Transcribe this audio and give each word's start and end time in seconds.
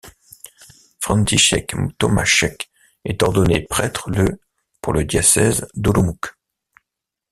František 0.99 1.75
Tomášek 1.99 2.71
est 3.05 3.21
ordonné 3.21 3.61
prêtre 3.69 4.09
le 4.09 4.39
pour 4.81 4.93
le 4.93 5.03
diocèse 5.05 5.67
d'Olomouc. 5.75 6.33